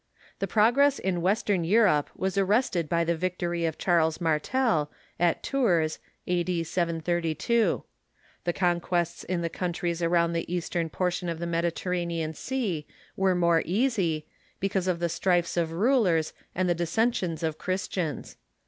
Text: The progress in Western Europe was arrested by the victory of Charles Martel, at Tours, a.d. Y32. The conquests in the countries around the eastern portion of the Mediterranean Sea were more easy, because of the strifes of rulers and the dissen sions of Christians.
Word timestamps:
The 0.39 0.47
progress 0.47 0.97
in 0.97 1.21
Western 1.21 1.63
Europe 1.63 2.09
was 2.15 2.35
arrested 2.35 2.89
by 2.89 3.03
the 3.03 3.15
victory 3.15 3.65
of 3.67 3.77
Charles 3.77 4.19
Martel, 4.19 4.89
at 5.19 5.43
Tours, 5.43 5.99
a.d. 6.25 6.63
Y32. 6.63 7.83
The 8.43 8.51
conquests 8.53 9.23
in 9.23 9.41
the 9.43 9.49
countries 9.49 10.01
around 10.01 10.33
the 10.33 10.51
eastern 10.51 10.89
portion 10.89 11.29
of 11.29 11.37
the 11.37 11.45
Mediterranean 11.45 12.33
Sea 12.33 12.87
were 13.15 13.35
more 13.35 13.61
easy, 13.63 14.25
because 14.59 14.87
of 14.87 14.97
the 14.97 15.07
strifes 15.07 15.55
of 15.55 15.71
rulers 15.71 16.33
and 16.55 16.67
the 16.67 16.73
dissen 16.73 17.11
sions 17.13 17.43
of 17.43 17.59
Christians. 17.59 18.37